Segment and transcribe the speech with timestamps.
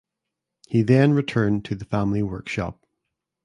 [0.67, 2.87] He then returned to the family workshop.